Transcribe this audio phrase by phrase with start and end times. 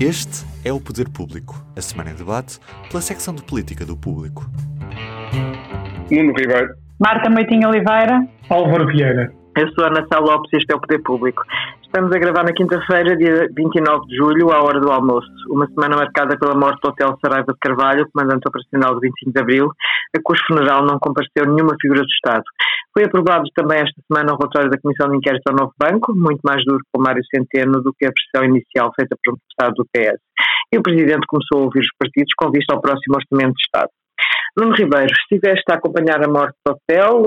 [0.00, 4.46] Este é o Poder Público, a semana em debate pela secção de política do Público.
[6.08, 6.72] Nuno Ribeiro.
[7.00, 8.24] Marta Moitinho Oliveira.
[8.48, 9.32] Álvaro Vieira.
[9.56, 11.42] Eu sou Ana Sá Lopes e este é o Poder Público.
[11.88, 15.32] Estamos a gravar na quinta-feira, dia 29 de julho, à hora do almoço.
[15.48, 19.40] Uma semana marcada pela morte do Hotel Saraiva de Carvalho, comandante operacional do 25 de
[19.40, 19.72] Abril,
[20.14, 22.44] a cujo funeral não compareceu nenhuma figura do Estado.
[22.92, 26.40] Foi aprovado também esta semana o relatório da Comissão de Inquérito ao Novo Banco, muito
[26.44, 29.88] mais duro com Mário Centeno do que a versão inicial feita por um deputado do
[29.88, 30.20] PS.
[30.70, 33.88] E o Presidente começou a ouvir os partidos com vista ao próximo Orçamento de Estado.
[34.58, 37.22] Nuno Ribeiro, estiveste a acompanhar a morte do hotel,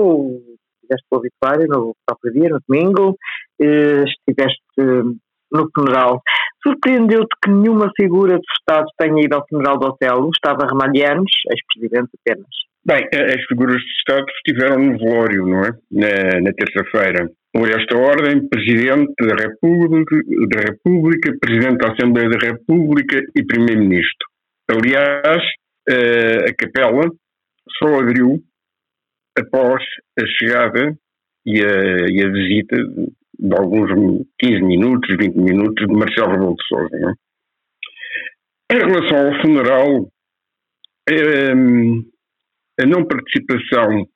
[0.92, 3.16] estiveste o obituário no próprio dia, no domingo,
[3.64, 5.02] estiveste eh,
[5.52, 6.22] no funeral.
[6.62, 10.30] Surpreendeu-te que nenhuma figura do Estado tenha ido ao funeral do hotel?
[10.34, 12.48] Estava Ramalhianos, ex-presidente apenas.
[12.84, 15.70] Bem, as figuras de Estado estiveram no velório, não é?
[15.90, 17.30] Na, na terça-feira.
[17.52, 20.16] Por esta ordem, Presidente da República,
[20.50, 24.26] da República, Presidente da Assembleia da República e Primeiro-Ministro.
[24.70, 25.42] Aliás,
[25.88, 27.08] eh, a capela
[27.78, 28.42] só abriu
[29.38, 29.82] após
[30.18, 30.96] a chegada
[31.46, 32.76] e a, e a visita
[33.38, 33.90] de alguns
[34.38, 36.98] 15 minutos, 20 minutos de Marcelo Rebelo de Sousa.
[37.00, 37.14] Não é?
[38.72, 40.08] Em relação ao funeral,
[42.80, 44.06] a não participação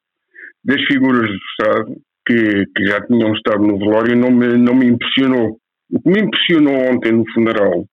[0.65, 4.87] das figuras do Estado, que, que, já tinham estado no velório, não me, não me
[4.87, 5.59] impressionou.
[5.93, 7.85] O que me impressionou ontem no funeral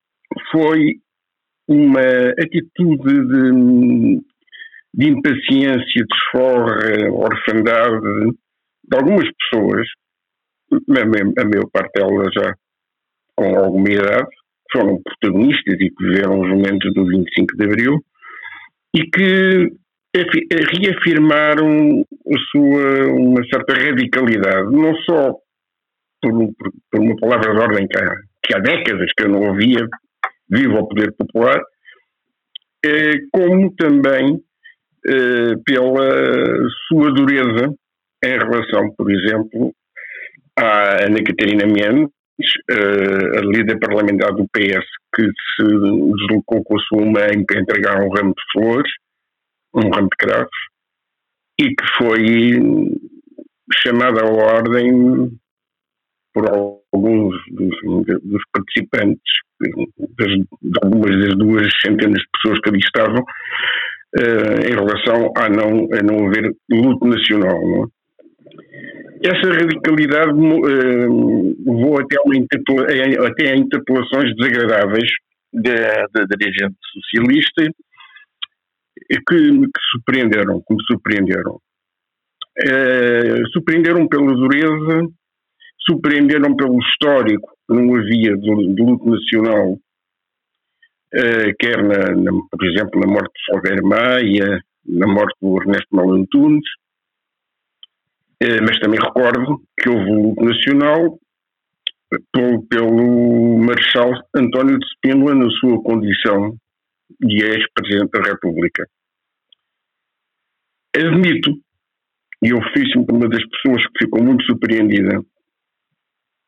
[0.51, 0.95] foi
[1.67, 2.01] uma
[2.39, 4.21] atitude de,
[4.93, 8.01] de impaciência, desforra, orfandade
[8.85, 9.87] de algumas pessoas,
[10.75, 12.53] a maior parte delas já
[13.35, 14.27] com alguma idade,
[14.71, 17.99] foram protagonistas e que viveram os momentos do 25 de Abril
[18.95, 19.71] e que
[20.15, 25.35] reafirmaram a sua, uma certa radicalidade, não só
[26.21, 29.41] por, por, por uma palavra de ordem que há, que há décadas que eu não
[29.49, 29.87] ouvia,
[30.49, 31.59] viva o poder popular,
[32.85, 34.39] eh, como também
[35.07, 37.73] eh, pela sua dureza
[38.23, 39.73] em relação, por exemplo,
[40.57, 42.09] à Ana Catarina Mendes,
[42.69, 48.01] eh, a líder parlamentar do PS, que se deslocou com a sua mãe para entregar
[48.01, 48.91] um ramo de flores,
[49.73, 50.57] um ramo de cravos,
[51.59, 52.89] e que foi
[53.73, 55.31] chamada à ordem
[56.33, 57.77] por alguns dos,
[58.23, 59.21] dos participantes,
[59.61, 65.87] de algumas das duas centenas de pessoas que ali estavam, uh, em relação a não,
[65.93, 67.61] a não haver luto nacional.
[67.61, 68.02] Não é?
[69.23, 75.09] Essa radicalidade uh, levou até, uma até a interpelações desagradáveis
[75.53, 77.63] da, da dirigente socialista
[79.09, 81.59] que, que surpreenderam, que me surpreenderam.
[82.59, 85.07] Uh, surpreenderam pela dureza,
[85.85, 92.65] surpreenderam pelo histórico que não havia de, de luto nacional, uh, quer, na, na, por
[92.65, 96.65] exemplo, na morte de Salgueiro Maia, na morte do Ernesto Malantunes,
[98.61, 101.19] mas também recordo que houve um luto nacional
[102.31, 106.55] pelo, pelo Marechal António de Spínola na sua condição
[107.21, 108.87] de ex-presidente da República.
[110.95, 111.51] Admito,
[112.43, 115.23] e eu fiz-me uma das pessoas que ficou muito surpreendida,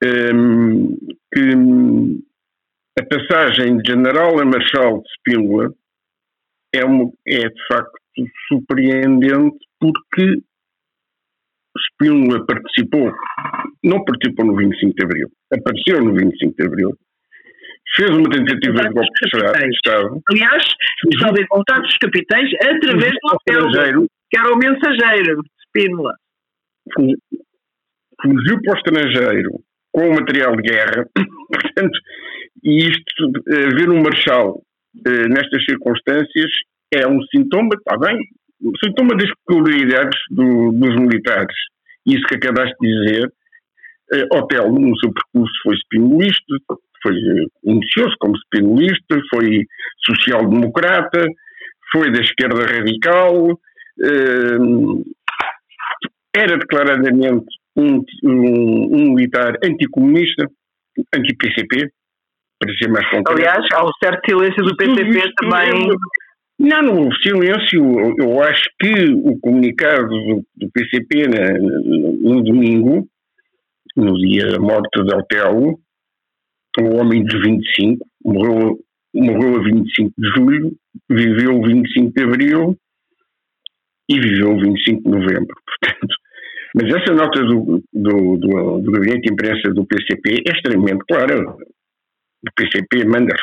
[0.03, 0.97] um,
[1.33, 2.21] que
[2.99, 5.73] a passagem de general a marechal de Spínola
[6.73, 7.91] é, é de facto
[8.47, 10.41] surpreendente porque
[11.91, 13.11] Spínola participou,
[13.83, 16.97] não participou no 25 de Abril, apareceu no 25 de Abril,
[17.95, 20.21] fez uma tentativa de golpe de Estado.
[20.29, 20.63] Aliás,
[21.19, 26.13] só de contato dos capitães através do estrangeiro, que era o mensageiro de Spínola.
[28.21, 29.51] Fugiu para o estrangeiro
[29.91, 31.99] com o material de guerra, portanto,
[32.63, 34.61] e isto, eh, ver um marechal
[35.07, 36.51] eh, nestas circunstâncias
[36.93, 38.17] é um sintoma, está bem,
[38.83, 41.55] sintoma das peculiaridades do, dos militares.
[42.05, 43.33] Isso que acabaste de dizer,
[44.13, 46.55] uh, Otelo, no seu percurso, foi espinolista,
[47.01, 47.15] foi,
[47.63, 49.65] iniciou-se como espinolista, foi
[50.05, 51.25] social-democrata,
[51.91, 55.03] foi da esquerda radical, uh,
[56.35, 60.49] era declaradamente um, um, um militar anticomunista,
[61.13, 61.89] anti-PCP,
[62.59, 63.31] para ser mais concreto.
[63.31, 65.89] Aliás, há um certo silêncio do PCP também.
[66.57, 68.15] Não, não houve silêncio.
[68.17, 73.07] Eu acho que o comunicado do, do PCP na, no, domingo,
[73.95, 75.79] no dia da morte de Otelo,
[76.79, 78.79] um homem de 25, morreu,
[79.13, 80.71] morreu a 25 de julho,
[81.09, 82.77] viveu o 25 de abril
[84.09, 85.55] e viveu o 25 de novembro.
[85.81, 86.15] Portanto,
[86.75, 91.55] mas essa nota do, do, do, do gabinete de imprensa do PCP é extremamente clara.
[92.47, 93.41] O PCP manda as,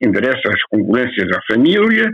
[0.00, 2.10] endereça as condolências à família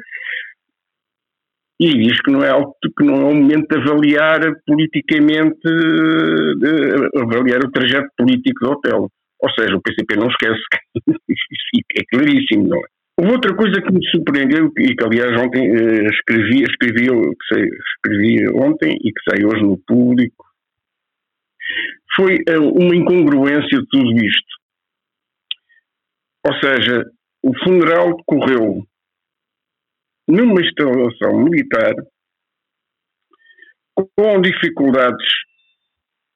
[1.80, 2.50] e diz que não é
[2.96, 9.08] que não é o momento de avaliar politicamente de avaliar o trajeto político do hotel.
[9.40, 10.60] Ou seja, o PCP não esquece,
[11.98, 12.94] é claríssimo, não é?
[13.16, 17.06] Houve outra coisa que me surpreendeu e que aliás ontem eh, escrevi, escrevi,
[17.52, 20.44] sei, escrevi ontem e que sai hoje no público
[22.16, 24.63] foi eh, uma incongruência de tudo isto.
[26.46, 27.04] Ou seja,
[27.42, 28.86] o funeral decorreu
[30.28, 31.94] numa instalação militar
[33.94, 35.26] com dificuldades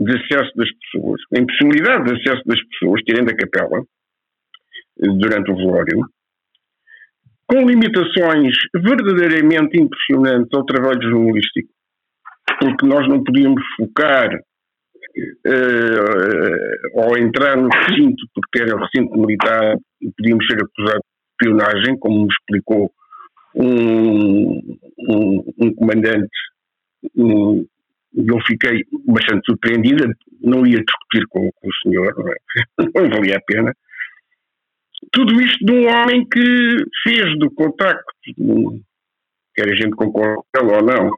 [0.00, 3.84] de acesso das pessoas, impossibilidade de acesso das pessoas, tirando a capela,
[4.96, 6.06] durante o velório,
[7.46, 11.72] com limitações verdadeiramente impressionantes ao trabalho jornalístico,
[12.60, 16.07] porque nós não podíamos focar uh,
[16.94, 21.98] ao entrar no recinto, porque era o recinto militar, e podíamos ser acusados de espionagem,
[21.98, 22.92] como me explicou
[23.54, 26.28] um, um, um comandante,
[27.16, 27.66] um,
[28.14, 30.06] eu fiquei bastante surpreendida,
[30.40, 32.36] não ia discutir com, com o senhor, não, é?
[33.00, 33.74] não valia a pena.
[35.12, 38.04] Tudo isto de um homem que fez do contacto,
[39.54, 41.10] quer a gente concorde ou não,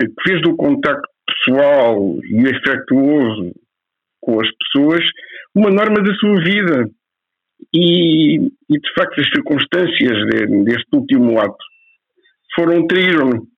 [0.00, 3.52] que fez do contacto pessoal e afetuoso
[4.28, 5.00] com as pessoas
[5.54, 6.90] uma norma da sua vida.
[7.74, 11.64] E, e de facto as circunstâncias de, deste último ato
[12.54, 13.48] foram traíram-no.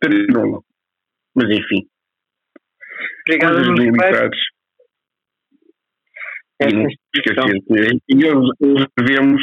[0.00, 0.64] Traíram-no.
[1.34, 1.88] Mas enfim.
[3.26, 4.40] Obrigado, coisas militares.
[6.62, 7.98] É, e não esquecer.
[8.08, 9.42] E nós devemos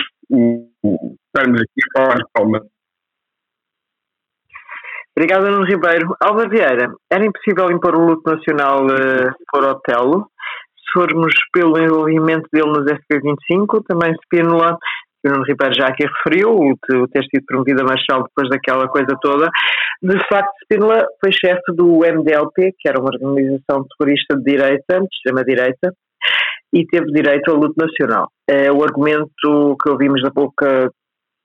[1.27, 2.61] estarmos aqui a falar calma.
[5.15, 6.15] Obrigado, Nuno Ribeiro.
[6.21, 10.27] Alva Vieira, era impossível impor o luto nacional uh, por Otelo.
[10.77, 14.77] Se formos pelo envolvimento dele nos FP25, também Spínola,
[15.21, 18.87] que o Nuno Ribeiro já aqui referiu, o, ter sido promovido a Marshal depois daquela
[18.87, 19.49] coisa toda.
[20.01, 25.07] De facto, Spínola foi chefe do MDLP, que era uma organização terrorista de direita, de
[25.11, 25.93] extrema-direita,
[26.73, 28.29] e teve direito ao luto nacional.
[28.49, 30.89] Uh, o argumento que ouvimos da boca,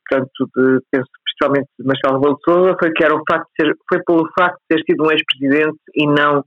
[0.09, 3.65] tanto de, penso, especialmente de Marcelo Rebelo de Sousa, foi que era o facto de
[3.65, 6.43] ser, foi pelo facto de ter sido um ex-presidente e não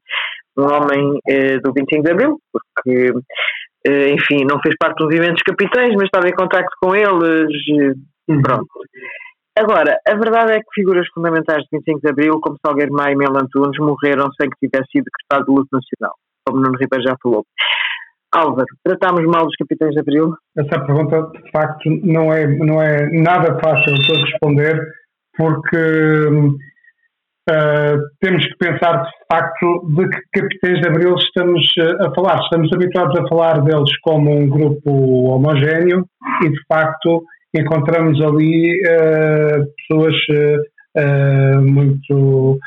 [0.57, 5.41] um homem uh, do 25 de Abril, porque, uh, enfim, não fez parte dos movimentos
[5.43, 7.53] capitães, mas estava em contacto com eles,
[8.27, 8.41] uhum.
[8.41, 8.67] pronto.
[9.57, 13.15] Agora, a verdade é que figuras fundamentais de 25 de Abril, como Salgueiro Maia e
[13.15, 16.15] Mel Antunes, morreram sem que tivesse sido decretado de luto nacional,
[16.45, 17.45] como Nuno Ribeiro já falou.
[18.31, 20.33] Álvaro, tratámos mal dos capitães de Abril?
[20.55, 24.79] Essa pergunta, de facto, não é, não é nada fácil de responder,
[25.35, 26.27] porque
[27.49, 32.39] uh, temos que pensar, de facto, de que capitães de Abril estamos uh, a falar.
[32.41, 34.91] Estamos habituados a falar deles como um grupo
[35.31, 36.05] homogéneo
[36.43, 37.23] e, de facto,
[37.55, 40.15] encontramos ali uh, pessoas
[41.61, 42.59] muito,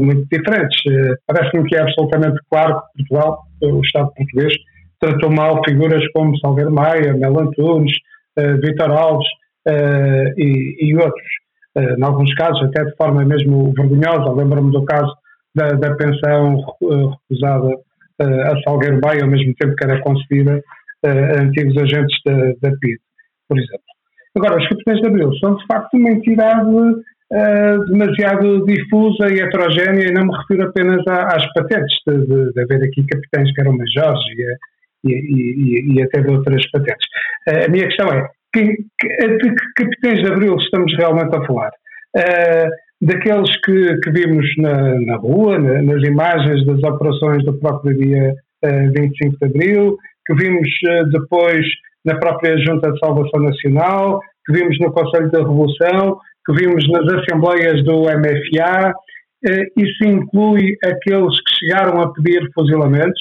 [0.00, 0.82] muito diferentes.
[1.26, 4.54] Parece-me que é absolutamente claro que Portugal, o Estado português,
[5.00, 7.92] tratou mal figuras como Salgueiro Maia, Mel Antunes,
[8.38, 9.26] uh, Vitor Alves
[9.66, 11.28] uh, e, e, outros.
[11.76, 14.32] Uh, em alguns casos, até de forma mesmo vergonhosa.
[14.32, 15.12] Lembro-me do caso
[15.54, 17.76] da, da pensão recusada
[18.20, 20.62] a Salgueiro Maia, ao mesmo tempo que era concedida
[21.02, 23.00] a antigos agentes da, da PID,
[23.48, 23.80] por exemplo.
[24.36, 26.70] Agora, os capitães de Abril são, de facto, uma entidade
[27.32, 32.60] Uh, demasiado difusa e heterogénea, e não me refiro apenas às patentes de, de, de,
[32.60, 34.42] haver aqui capitães que eram majores e,
[35.04, 37.06] e, e, até de outras patentes.
[37.48, 41.70] A minha questão é, que, que, de que capitães de Abril estamos realmente a falar?
[42.16, 42.68] Uh,
[43.00, 48.34] daqueles que, que vimos na, na rua, na, nas imagens das operações do próprio dia
[48.64, 50.68] uh, 25 de Abril, que vimos
[51.12, 51.64] depois
[52.04, 57.06] na própria Junta de Salvação Nacional, que vimos no Conselho da Revolução, que vimos nas
[57.14, 58.92] assembleias do MFA,
[59.76, 63.20] isso inclui aqueles que chegaram a pedir fuzilamentos,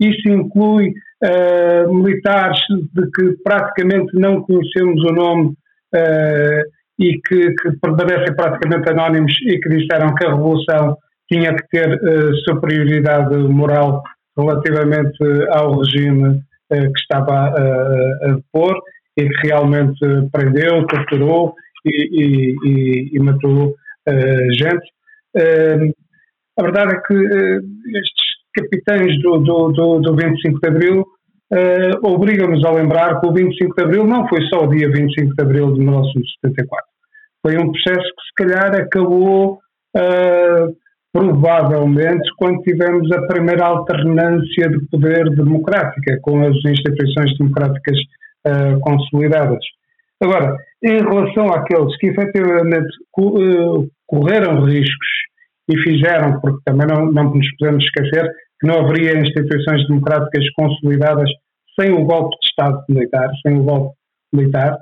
[0.00, 0.92] isso inclui
[1.24, 5.48] uh, militares de que praticamente não conhecemos o nome
[5.94, 6.62] uh,
[6.98, 10.96] e que, que, permanecem praticamente anónimos e que disseram que a Revolução
[11.30, 12.00] tinha que ter
[12.44, 14.02] superioridade moral
[14.36, 15.18] relativamente
[15.50, 18.80] ao regime que estava a, depor
[19.18, 19.98] e que realmente
[20.32, 23.74] prendeu, torturou e, e, e matou
[24.52, 24.88] gente.
[26.56, 27.14] a verdade é que
[27.98, 28.25] estes
[28.56, 31.00] capitães do, do, do, do 25 de Abril
[31.52, 35.34] uh, obrigam-nos a lembrar que o 25 de Abril não foi só o dia 25
[35.34, 36.86] de Abril de 1974.
[37.42, 39.58] Foi um processo que, se calhar, acabou
[39.96, 40.76] uh,
[41.12, 47.98] provavelmente quando tivemos a primeira alternância de poder democrática, com as instituições democráticas
[48.46, 49.64] uh, consolidadas.
[50.22, 52.88] Agora, em relação àqueles que efetivamente
[54.06, 55.08] correram riscos
[55.68, 61.30] e fizeram, porque também não, não nos podemos esquecer que não haveria instituições democráticas consolidadas
[61.78, 63.94] sem o golpe de Estado militar, sem o golpe
[64.32, 64.78] militar.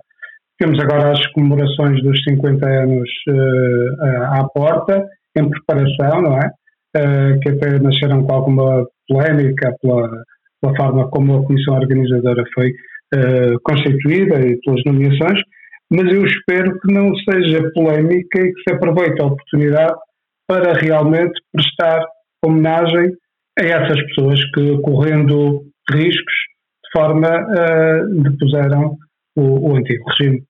[0.59, 5.05] Temos agora as comemorações dos 50 anos uh, à porta,
[5.37, 6.51] em preparação, não é?
[6.97, 10.09] Uh, que até nasceram com alguma polémica pela,
[10.61, 15.41] pela forma como a comissão organizadora foi uh, constituída e pelas nomeações,
[15.91, 19.95] mas eu espero que não seja polémica e que se aproveite a oportunidade
[20.47, 22.05] para realmente prestar
[22.45, 23.11] homenagem
[23.59, 26.35] a essas pessoas que, correndo riscos,
[26.85, 28.97] de forma uh, depuseram
[29.37, 30.43] o, o antigo regime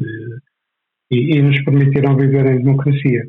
[0.00, 0.04] uh,
[1.10, 3.22] e, e, nos permitiram viver em democracia.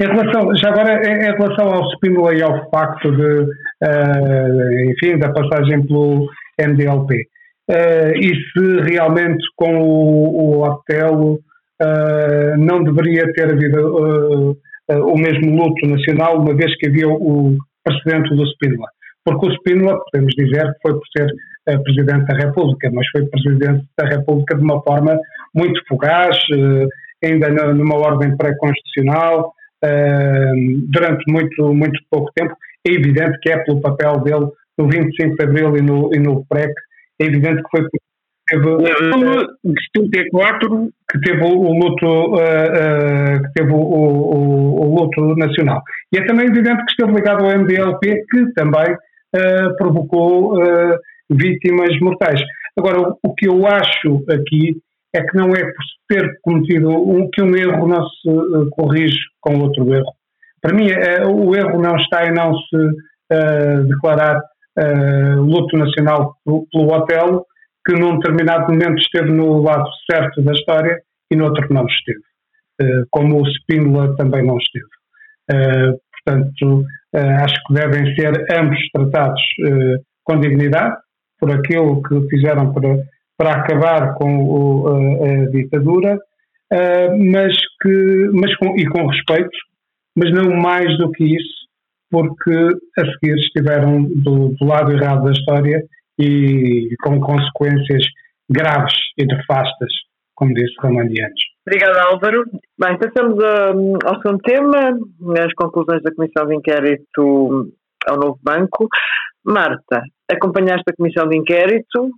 [0.00, 5.18] Em relação, já agora, em, em relação ao Spínola e ao facto de, uh, enfim,
[5.18, 6.28] da passagem pelo
[6.58, 7.26] MDLP,
[7.70, 11.38] uh, e se realmente com o, o
[12.58, 14.56] não deveria ter havido
[14.88, 18.88] o mesmo luto nacional, uma vez que havia o precedente do Spínola.
[19.24, 21.26] Porque o Spínola, podemos dizer que foi por ser
[21.68, 25.18] uh, Presidente da República, mas foi Presidente da República de uma forma
[25.54, 26.88] muito fugaz, uh,
[27.24, 29.52] ainda numa ordem pré-constitucional,
[29.84, 32.54] uh, durante muito, muito pouco tempo.
[32.86, 36.44] É evidente que é pelo papel dele no 25 de Abril e no, e no
[36.46, 36.72] PREC,
[37.20, 37.86] é evidente que foi
[38.52, 38.76] teve,
[39.64, 45.82] de 74 que teve o, luto uh, uh, que teve o, o, o, luto nacional.
[46.12, 50.54] E é também evidente que esteve ligado ao MDLP que também uh, provocou
[51.30, 52.40] vítimas mortais.
[52.78, 54.76] Agora o, o, que eu acho aqui
[55.14, 59.58] é que não é por ter cometido um, que um erro não se corrige com
[59.58, 60.12] outro erro.
[60.60, 60.86] Para mim
[61.28, 64.40] o erro não está em não se declarar
[65.38, 67.44] luto nacional pelo, pelo hotel
[67.84, 72.20] que num determinado momento esteve no lado certo da história e no outro não esteve,
[72.82, 74.86] uh, como o Spínola também não esteve.
[75.50, 76.80] Uh, portanto,
[77.14, 79.42] uh, acho que devem ser ambos tratados
[80.24, 80.96] com dignidade
[81.40, 83.02] por aquilo que fizeram para,
[83.36, 86.16] para acabar com o, a, a, ditadura,
[87.18, 89.50] mas que, mas com, e com respeito,
[90.16, 91.62] mas não mais do que isso,
[92.08, 92.52] porque
[92.98, 95.82] a seguir estiveram do, do lado errado da história
[96.22, 98.04] e com consequências
[98.48, 99.92] graves e nefastas,
[100.34, 101.40] como disse Romandianos.
[101.66, 102.44] Obrigada, Álvaro.
[102.78, 104.98] Bem, passamos um, ao segundo tema,
[105.38, 107.72] as conclusões da Comissão de Inquérito
[108.06, 108.88] ao Novo Banco.
[109.44, 112.10] Marta, acompanhaste a Comissão de Inquérito,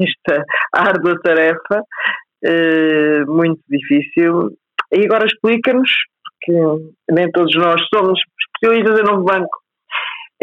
[0.00, 1.82] esta árdua tarefa,
[2.44, 4.50] eh, muito difícil,
[4.92, 5.90] e agora explica-nos,
[6.24, 9.63] porque nem todos nós somos especialistas em Novo Banco,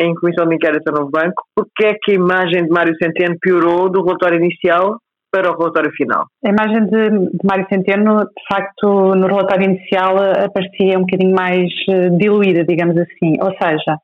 [0.01, 3.35] em comissão de inquérito ao Novo Banco, porque é que a imagem de Mário Centeno
[3.39, 4.97] piorou do relatório inicial
[5.31, 6.25] para o relatório final?
[6.45, 11.71] A imagem de, de Mário Centeno, de facto, no relatório inicial aparecia um bocadinho mais
[11.89, 13.97] eh, diluída, digamos assim, ou seja,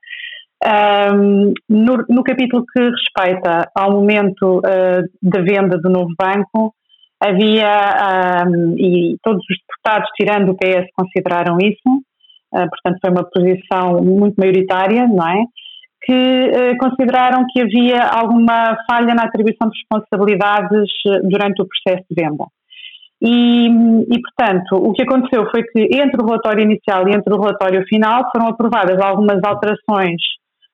[0.66, 6.74] um, no, no, capítulo que respeita ao momento uh, da venda do novo banco,
[7.20, 11.90] havia, um, e todos os deputados, tirando o PS, consideraram isso,
[12.54, 15.44] uh, portanto foi uma posição muito maioritária, não é?
[16.08, 22.06] Que eh, consideraram que havia alguma falha na atribuição de responsabilidades eh, durante o processo
[22.10, 22.46] de venda.
[23.22, 27.42] E, e, portanto, o que aconteceu foi que entre o relatório inicial e entre o
[27.42, 30.22] relatório final foram aprovadas algumas alterações,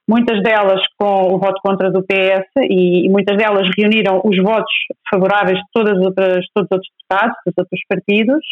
[0.07, 4.73] muitas delas com o voto contra do PS e, e muitas delas reuniram os votos
[5.09, 8.45] favoráveis de todas as outras, todos os outros deputados, dos outros partidos,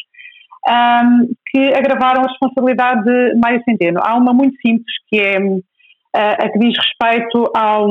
[0.68, 4.00] um, que agravaram a responsabilidade de Mário Centeno.
[4.02, 5.38] Há uma muito simples que é
[6.14, 7.88] a que diz respeito ao,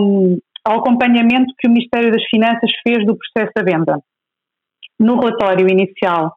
[0.64, 3.98] ao acompanhamento que o Ministério das Finanças fez do processo da venda.
[4.98, 6.34] No relatório inicial,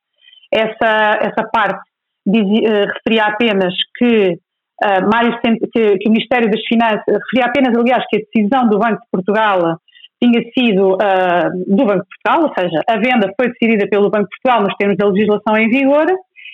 [0.51, 1.81] essa, essa parte
[2.25, 4.37] diz, uh, referia apenas que,
[4.83, 9.01] uh, que, que, o Ministério das Finanças, referia apenas, aliás, que a decisão do Banco
[9.01, 9.77] de Portugal
[10.21, 14.29] tinha sido uh, do Banco de Portugal, ou seja, a venda foi decidida pelo Banco
[14.29, 16.05] de Portugal nos termos da legislação em vigor,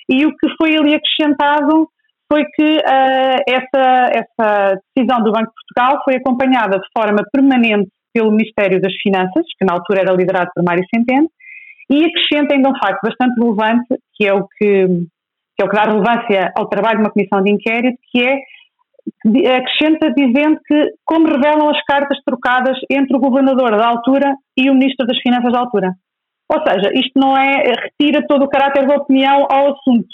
[0.09, 1.87] e o que foi ali acrescentado
[2.31, 7.89] foi que uh, essa, essa decisão do Banco de Portugal foi acompanhada de forma permanente
[8.13, 11.29] pelo Ministério das Finanças, que na altura era liderado por Mário Centeno,
[11.89, 15.75] e acrescenta ainda um facto bastante relevante, que é o que, que, é o que
[15.75, 18.37] dá relevância ao trabalho de uma comissão de inquérito, que é
[19.57, 24.73] acrescenta dizendo que como revelam as cartas trocadas entre o governador da altura e o
[24.73, 25.93] ministro das Finanças da altura.
[26.51, 30.07] Ou seja, isto não é retira todo o caráter da opinião ao assunto,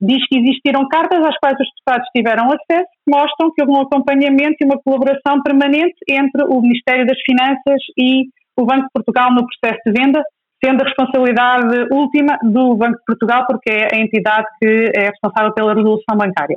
[0.00, 3.82] diz que existiram cartas às quais os deputados tiveram acesso que mostram que houve um
[3.82, 8.24] acompanhamento e uma colaboração permanente entre o Ministério das Finanças e
[8.56, 10.22] o Banco de Portugal no processo de venda,
[10.64, 15.52] sendo a responsabilidade última do Banco de Portugal, porque é a entidade que é responsável
[15.52, 16.56] pela resolução bancária.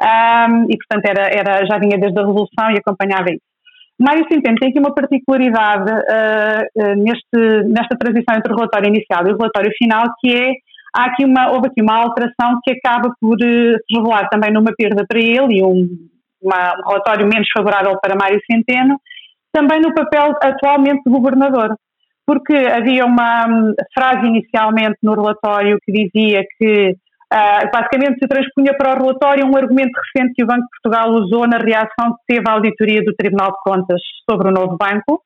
[0.00, 3.44] Um, e, portanto, era, era, já vinha desde a resolução e acompanhava isso.
[3.98, 9.26] Mário Centeno tem aqui uma particularidade uh, uh, neste, nesta transição entre o relatório inicial
[9.26, 10.52] e o relatório final, que é
[10.96, 14.72] há aqui uma, houve aqui uma alteração que acaba por uh, se revelar também numa
[14.76, 15.86] perda para ele e um,
[16.40, 18.98] uma, um relatório menos favorável para Mário Centeno,
[19.52, 21.76] também no papel atualmente de governador.
[22.26, 28.74] Porque havia uma um, frase inicialmente no relatório que dizia que uh, basicamente se transpunha
[28.76, 32.34] para o relatório um argumento recente que o Banco de Portugal usou na reação que
[32.34, 35.22] teve à auditoria do Tribunal de Contas sobre o novo banco,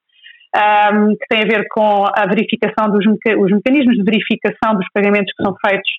[0.57, 4.87] um, que tem a ver com a verificação dos meca os mecanismos de verificação dos
[4.93, 5.91] pagamentos que são feitos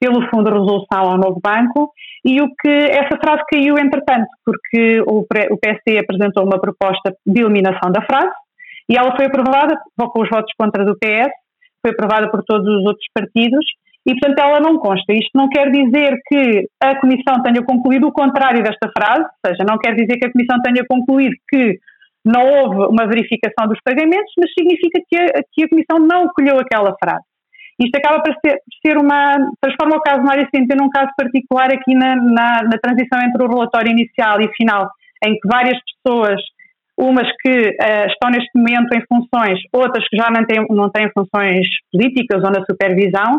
[0.00, 1.92] pelo Fundo de Resolução ao novo banco
[2.24, 7.40] e o que essa frase caiu entretanto, porque o, o PSD apresentou uma proposta de
[7.40, 8.32] eliminação da frase
[8.88, 11.32] e ela foi aprovada com os votos contra do PS,
[11.82, 13.64] foi aprovada por todos os outros partidos
[14.06, 15.12] e, portanto, ela não consta.
[15.12, 19.64] Isto não quer dizer que a Comissão tenha concluído o contrário desta frase, ou seja,
[19.68, 21.78] não quer dizer que a Comissão tenha concluído que
[22.28, 26.58] não houve uma verificação dos pagamentos, mas significa que a, que a Comissão não acolheu
[26.58, 27.24] aquela frase.
[27.80, 29.36] Isto acaba por ser, ser uma.
[29.60, 33.48] transforma o caso Mário Centeno num caso particular aqui na, na, na, transição entre o
[33.48, 34.90] relatório inicial e final,
[35.24, 36.40] em que várias pessoas,
[36.98, 41.08] umas que uh, estão neste momento em funções, outras que já não têm, não têm
[41.16, 43.36] funções políticas ou na supervisão,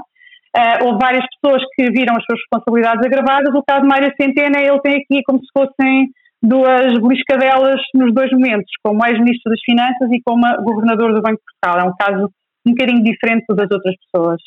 [0.56, 3.54] uh, houve várias pessoas que viram as suas responsabilidades agravadas.
[3.54, 6.08] O caso de Mário Centeno, ele tem aqui como se fossem
[6.42, 11.60] duas beliscadelas nos dois momentos, como ex-ministro das Finanças e como governador do Banco de
[11.62, 11.86] Portugal.
[11.86, 12.32] É um caso
[12.66, 14.42] um bocadinho diferente das outras pessoas.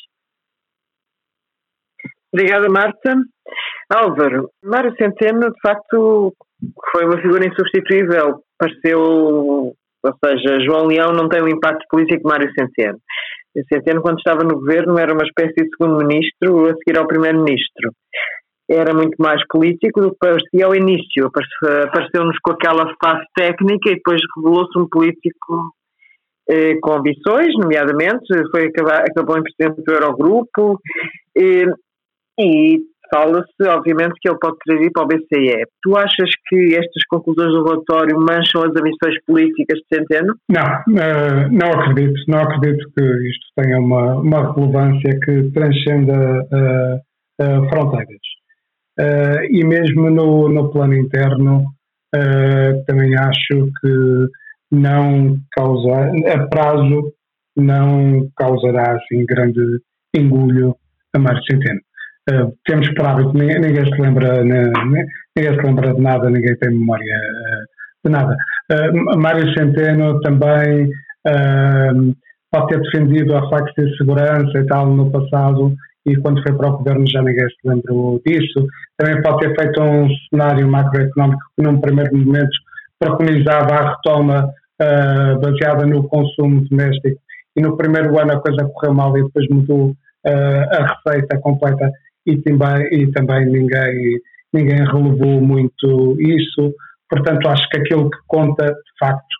[2.33, 3.15] Obrigada, Marta.
[3.93, 6.33] Álvaro, Mário Centeno, de facto,
[6.91, 8.39] foi uma figura insubstituível.
[8.57, 12.97] Pareceu, ou seja, João Leão não tem o impacto político que Mário Centeno.
[13.71, 17.91] Centeno, quando estava no governo, era uma espécie de segundo-ministro a seguir ao primeiro-ministro
[18.69, 21.27] era muito mais político do que parecia ao início.
[21.27, 25.73] Apareceu-nos com aquela face técnica e depois revelou-se um político
[26.49, 30.79] eh, com ambições, nomeadamente, foi acabar, acabou em presidente do Eurogrupo
[31.37, 31.65] eh,
[32.39, 32.79] e
[33.13, 35.65] fala-se, obviamente, que ele pode ir para o BCE.
[35.83, 40.33] Tu achas que estas conclusões do relatório mancham as ambições políticas de Centeno?
[40.49, 42.19] Não, uh, não acredito.
[42.27, 46.95] Não acredito que isto tenha uma, uma relevância que transcenda uh,
[47.43, 48.32] uh, fronteiras.
[48.99, 51.65] Uh, e mesmo no, no plano interno,
[52.15, 54.27] uh, também acho que
[54.71, 57.11] não causa, a prazo,
[57.57, 59.61] não causará assim grande
[60.15, 60.75] engulho
[61.15, 61.79] a Mário Centeno.
[62.29, 66.69] Uh, temos por hábito, ninguém, ninguém, se lembra, ninguém se lembra de nada, ninguém tem
[66.69, 67.19] memória
[68.05, 68.35] de nada.
[69.17, 70.89] Mário Centeno também
[72.51, 75.75] pode ter defendido a facto de segurança e tal no passado
[76.05, 78.67] e quando foi para o governo já ninguém se lembrou disso.
[78.97, 82.55] Também pode ter feito um cenário macroeconómico que num primeiro momento
[82.99, 84.49] preconizava a retoma
[84.81, 87.19] uh, baseada no consumo doméstico
[87.55, 91.91] e no primeiro ano a coisa correu mal e depois mudou uh, a receita completa
[92.25, 94.19] e também, e também ninguém,
[94.53, 96.73] ninguém relevou muito isso.
[97.09, 99.33] Portanto, acho que aquilo que conta, de facto,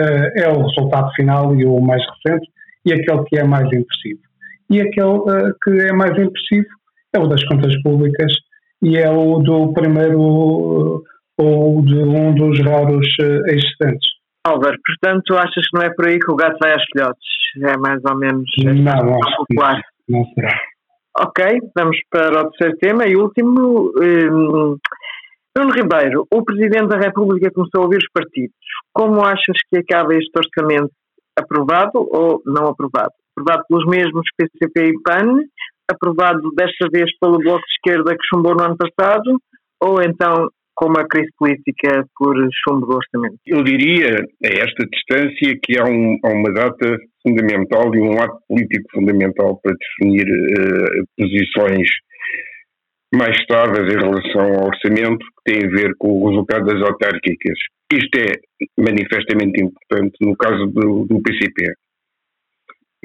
[0.00, 2.48] uh, é o resultado final e o mais recente
[2.84, 4.25] e aquele que é mais impressivo
[4.70, 6.66] e aquele uh, que é mais impressivo
[7.14, 8.32] é o das contas públicas
[8.82, 11.04] e é o do primeiro uh,
[11.38, 14.16] ou de um dos raros uh, existentes.
[14.44, 17.26] Álvaro, portanto, achas que não é por aí que o gato vai aos filhotes?
[17.62, 19.82] É mais ou menos não, acho popular.
[20.08, 20.60] não será.
[21.18, 23.90] Ok, vamos para o terceiro tema e último.
[24.00, 24.76] Um,
[25.56, 28.54] Bruno Ribeiro, o Presidente da República começou a ouvir os partidos.
[28.92, 30.92] Como achas que acaba este orçamento?
[31.34, 33.12] Aprovado ou não aprovado?
[33.36, 35.40] Aprovado pelos mesmos PCP e PAN,
[35.90, 39.38] aprovado desta vez pelo Bloco de Esquerda que chumbou no ano passado,
[39.80, 43.38] ou então com uma crise política por chumbo do orçamento?
[43.46, 48.38] Eu diria, a esta distância, que há, um, há uma data fundamental e um ato
[48.46, 51.88] político fundamental para definir uh, posições
[53.14, 57.58] mais estáveis em relação ao orçamento, que tem a ver com o resultado das autárquicas.
[57.90, 58.32] Isto é
[58.78, 61.72] manifestamente importante no caso do, do PCP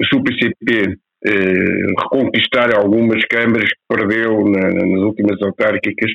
[0.04, 6.10] se o PCP eh, reconquistar algumas câmaras que perdeu na, nas últimas autárquicas,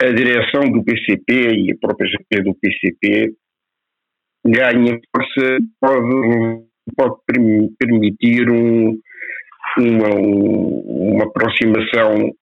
[0.00, 3.32] a direção do PCP e a própria GP do PCP
[4.46, 6.62] ganha força, pode,
[6.96, 7.16] pode
[7.78, 8.98] permitir um,
[9.78, 12.32] uma, uma aproximação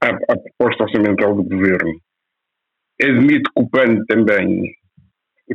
[0.00, 1.92] à, à proposta orçamental do governo.
[3.02, 4.62] Admito que o PAN também,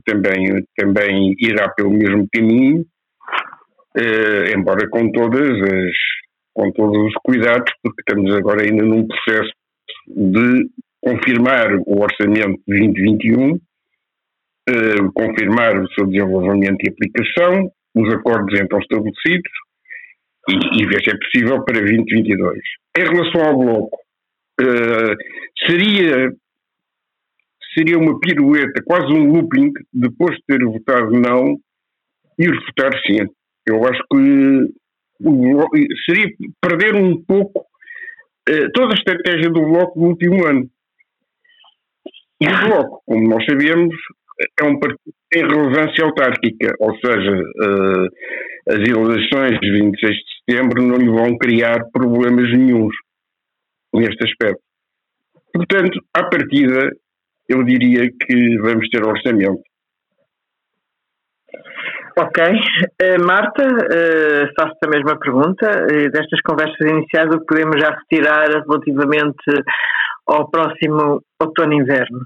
[0.06, 2.86] também, também irá pelo mesmo caminho,
[3.98, 5.92] eh, embora com todas as
[6.54, 9.52] com todos os cuidados, porque estamos agora ainda num processo
[10.08, 10.68] de
[11.00, 13.60] confirmar o orçamento de 2021,
[14.68, 14.74] eh,
[15.14, 19.52] confirmar o seu desenvolvimento e aplicação, os acordos então estabelecidos
[20.50, 22.60] e, e ver se é possível para 2022.
[22.98, 24.00] Em relação ao bloco,
[24.60, 25.16] eh,
[25.68, 26.34] seria
[27.78, 31.56] seria uma pirueta, quase um looping, depois de ter votado não,
[32.40, 33.28] ir votar sim.
[33.68, 34.74] Eu acho que
[36.06, 36.28] seria
[36.62, 37.60] perder um pouco
[38.50, 40.70] uh, toda a estratégia do Bloco no último ano.
[42.40, 43.96] E o Bloco, como nós sabemos,
[44.60, 45.02] é um partido
[45.34, 48.08] em relevância autárquica, ou seja, uh,
[48.70, 52.96] as eleições de 26 de setembro não lhe vão criar problemas nenhums
[53.94, 54.62] neste aspecto.
[55.54, 56.92] Portanto, à partida,
[57.50, 59.62] eu diria que vamos ter orçamento.
[62.20, 62.44] Ok.
[62.44, 65.70] Uh, Marta, uh, faço-te a mesma pergunta.
[65.70, 69.64] Uh, destas conversas iniciais, o que podemos já retirar relativamente
[70.28, 72.26] ao próximo outono-inverno?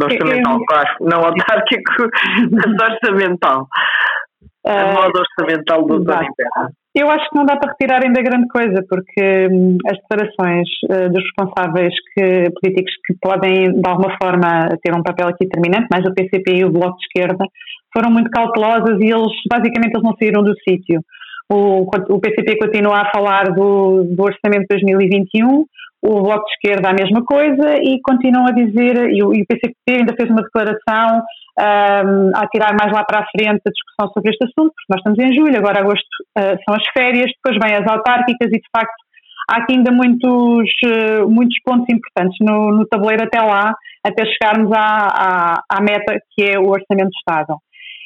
[0.00, 0.90] Orçamental, claro.
[1.00, 1.92] Não autárquico,
[2.52, 3.66] mas orçamental.
[4.64, 6.70] A moda orçamental do outono-inverno.
[7.00, 11.08] Eu acho que não dá para retirar ainda grande coisa, porque hum, as declarações uh,
[11.12, 16.04] dos responsáveis que, políticos que podem, de alguma forma, ter um papel aqui determinante, mais
[16.04, 17.44] o PCP e o Bloco de Esquerda,
[17.94, 21.00] foram muito cautelosas e eles, basicamente, eles não saíram do sítio.
[21.48, 25.66] O, o PCP continua a falar do, do orçamento de 2021,
[26.02, 30.14] o Bloco de Esquerda a mesma coisa e continuam a dizer, e o, PCP ainda
[30.16, 31.22] fez uma declaração
[31.58, 34.98] um, a tirar mais lá para a frente a discussão sobre este assunto, porque nós
[34.98, 36.06] estamos em julho, agora agosto
[36.38, 38.94] uh, são as férias, depois vêm as autárquicas e de facto
[39.50, 44.70] há aqui ainda muitos, uh, muitos pontos importantes no, no, tabuleiro até lá, até chegarmos
[44.72, 47.58] à, à, à meta que é o Orçamento Estado.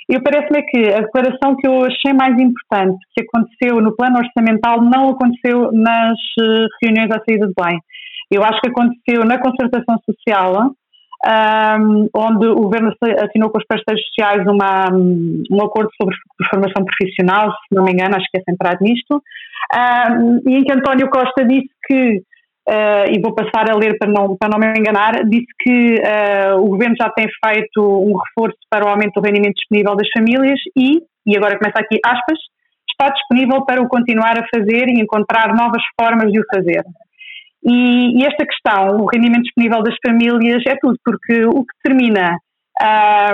[0.08, 4.80] E parece-me que a declaração que eu achei mais importante que aconteceu no plano orçamental
[4.82, 7.78] não aconteceu nas uh, reuniões à saída de bem.
[8.30, 10.74] Eu acho que aconteceu na concertação social,
[11.24, 16.16] um, onde o governo assinou com os parceiros sociais uma, um acordo sobre
[16.50, 19.22] formação profissional, se não me engano, acho que é centrado nisto,
[19.72, 22.22] um, e em que António Costa disse que,
[22.68, 26.60] uh, e vou passar a ler para não, para não me enganar, disse que uh,
[26.60, 30.58] o governo já tem feito um reforço para o aumento do rendimento disponível das famílias
[30.76, 32.38] e, e agora começa aqui aspas,
[32.90, 36.82] está disponível para o continuar a fazer e encontrar novas formas de o fazer.
[37.64, 42.36] E, e, esta questão, o rendimento disponível das famílias, é tudo, porque o que determina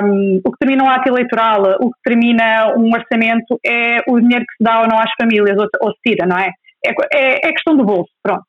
[0.03, 4.45] um, o que determina um ato eleitoral, o que determina um orçamento é o dinheiro
[4.45, 6.51] que se dá ou não às famílias, ou, ou se tira, não é?
[6.85, 7.49] É, é?
[7.49, 8.43] é, questão do bolso, pronto.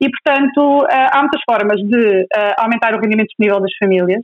[0.00, 4.20] E, portanto, uh, há muitas formas de uh, aumentar o rendimento disponível das famílias,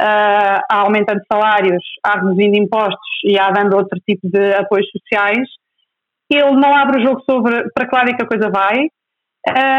[0.00, 5.46] uh, há aumentando salários, há reduzindo impostos e há dando outro tipo de apoios sociais.
[6.30, 8.88] Ele não abre o jogo sobre para que lado é que a coisa vai,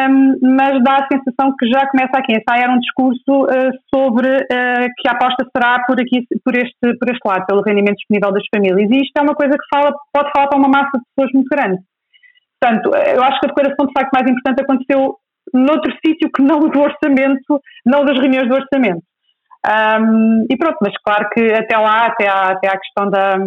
[0.07, 3.47] um, mas dá a sensação que já começa aqui a ensaiar um discurso
[3.91, 4.45] sobre
[4.99, 8.43] que a aposta será por aqui, por este, por este lado, pelo rendimento disponível das
[8.53, 8.91] famílias.
[8.91, 11.49] E isto é uma coisa que fala, pode falar para uma massa de pessoas muito
[11.49, 11.81] grande.
[12.61, 15.17] Portanto, eu acho que a declaração de facto mais importante aconteceu
[15.53, 19.03] noutro sítio que não do orçamento, não das reuniões do orçamento.
[19.65, 23.37] Um, e pronto, mas claro que até lá, até à, até à questão da,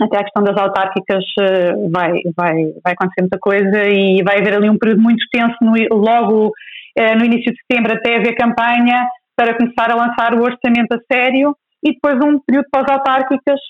[0.00, 4.54] até a questão das autárquicas eh, vai, vai, vai acontecer muita coisa e vai haver
[4.54, 6.52] ali um período muito tenso no, logo
[6.96, 10.98] eh, no início de setembro até haver campanha para começar a lançar o orçamento a
[11.10, 13.60] sério e depois um período pós-autárquicas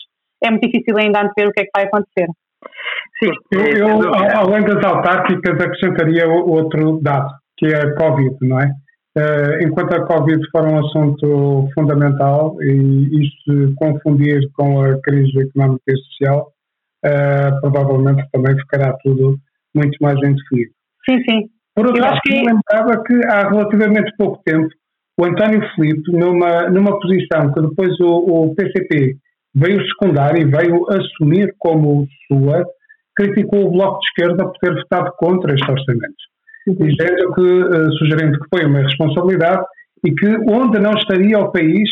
[0.43, 2.29] é muito difícil ainda antever o que é que vai acontecer.
[3.23, 8.73] Sim, eu, eu além das autárquicas acrescentaria outro dado, que é a Covid, não é?
[9.17, 15.83] Uh, enquanto a Covid for um assunto fundamental e isto confundir com a crise económica
[15.89, 16.49] e social,
[17.05, 19.39] uh, provavelmente também ficará tudo
[19.75, 20.73] muito mais indefinido.
[21.09, 21.49] Sim, sim.
[21.75, 22.35] Por outro lado, que...
[22.35, 24.69] lembrava que há relativamente pouco tempo
[25.19, 29.17] o António Filipe, numa, numa posição que depois o, o PCP
[29.55, 32.65] veio secundar e veio assumir como sua,
[33.17, 36.33] criticou o Bloco de Esquerda por ter votado contra este orçamento
[36.67, 39.65] dizendo que, uh, sugerindo que foi uma irresponsabilidade
[40.05, 41.89] e que onde não estaria o país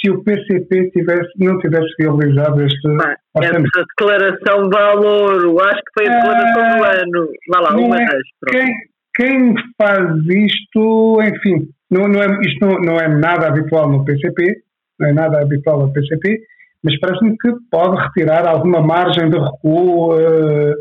[0.00, 6.08] se o PCP tivesse, não tivesse realizado este ah, Essa declaração valor, acho que foi
[6.08, 7.28] a declaração do ah, ano.
[7.48, 8.06] Vá lá, uma é,
[8.50, 8.74] quem,
[9.14, 14.56] quem, faz isto, enfim, não, não é, isto não, não é nada habitual no PCP,
[14.98, 16.40] não é nada habitual no PCP,
[16.82, 20.72] mas parece-me que pode retirar alguma margem de recuo uh,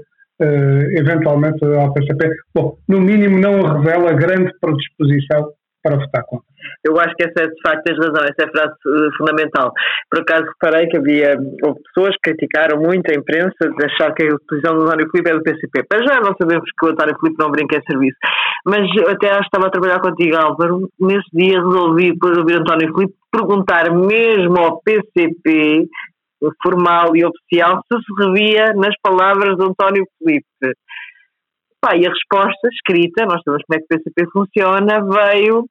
[0.42, 2.30] uh, eventualmente ao PCP.
[2.54, 5.52] Bom, no mínimo não revela grande predisposição
[5.84, 6.46] para votar contra.
[6.84, 9.72] Eu acho que essa, de facto, tens razão, essa é a frase uh, fundamental.
[10.10, 14.24] Por acaso reparei que havia houve pessoas que criticaram muito a imprensa de achar que
[14.24, 15.84] a posição do António Filipe é do PCP.
[15.89, 18.17] Para já não sabemos que o António Filipe não brinca em serviço.
[18.65, 20.88] Mas até acho que estava a trabalhar contigo, Álvaro.
[21.00, 25.88] Nesse dia resolvi, depois de ouvir António Filipe, perguntar mesmo ao PCP,
[26.63, 30.46] formal e oficial, se se revia nas palavras de António Filipe.
[31.82, 35.65] Pá, e a resposta escrita, nós sabemos como é que o PCP funciona, veio,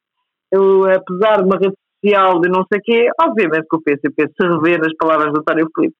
[0.51, 4.27] eu, apesar de uma rede social de não sei o quê, obviamente que o PCP
[4.29, 5.94] se revê nas palavras do António Filipe.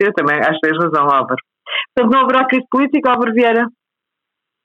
[0.00, 1.40] Eu também acho que tens razão, Álvaro.
[1.94, 3.66] Portanto, não haverá crise política, Álvaro Vieira?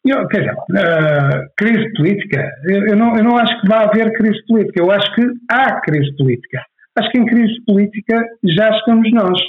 [0.06, 4.12] Eu, quer dizer, uh, crise política, eu, eu, não, eu não acho que vai haver
[4.14, 6.64] crise política, eu acho que há crise política.
[6.98, 9.40] Acho que em crise política já estamos nós,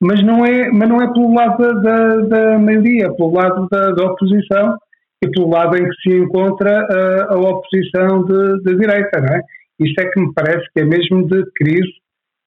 [0.00, 3.92] mas não é, mas não é pelo lado da, da, da maioria, pelo lado da,
[3.92, 4.76] da, oposição
[5.30, 9.40] pelo lado em que se encontra uh, a oposição de, direita, não é?
[9.80, 11.92] Isto é que me parece que é mesmo de crise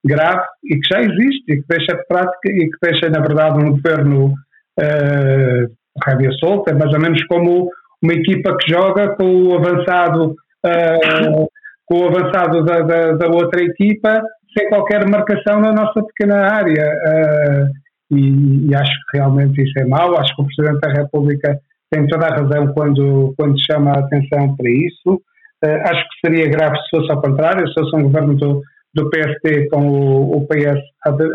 [0.06, 3.72] grave e que já existe e que deixa prática e que deixa, na verdade, um
[3.72, 7.70] governo uh, rédea solta, mais ou menos como
[8.02, 10.36] uma equipa que joga com o avançado,
[10.66, 11.48] uh,
[11.86, 14.22] com o avançado da, da, da, outra equipa
[14.58, 16.86] sem qualquer marcação na nossa pequena área.
[16.86, 20.18] Uh, e, e, acho que realmente isso é mau.
[20.18, 24.56] Acho que o Presidente da República tem toda a razão quando, quando chama a atenção
[24.56, 25.21] para isso.
[25.63, 28.62] Uh, acho que seria grave se fosse ao contrário, se fosse um governo do,
[28.93, 30.80] do PSD com o, o PS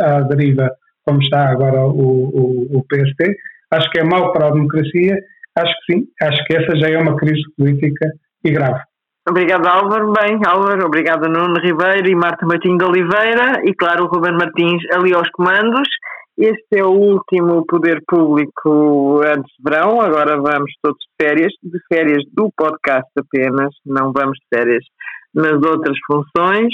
[0.00, 0.70] à, deriva,
[1.04, 3.34] como está agora o, o, o PSD
[3.72, 5.16] acho que é mau para a democracia,
[5.56, 8.10] acho que sim, acho que essa já é uma crise política
[8.44, 8.80] e grave.
[9.28, 14.08] Obrigado Álvaro, bem Álvaro, obrigado Nuno Ribeiro e Marta Martins de Oliveira e claro o
[14.08, 15.88] Ruben Martins ali aos comandos.
[16.36, 21.78] Este é o último poder público antes de verão, agora vamos todos de férias, de
[21.92, 24.84] férias do podcast apenas, não vamos de férias
[25.34, 26.72] nas outras funções,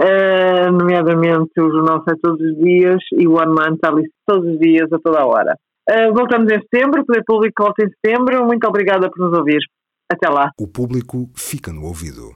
[0.00, 4.48] uh, nomeadamente o Jornal Sai Todos os Dias e o One Man está ali todos
[4.52, 5.56] os dias, a toda a hora.
[5.88, 8.46] Uh, voltamos em setembro, o Poder Público volta em setembro.
[8.46, 9.60] Muito obrigada por nos ouvir.
[10.12, 10.50] Até lá.
[10.60, 12.34] O público fica no ouvido.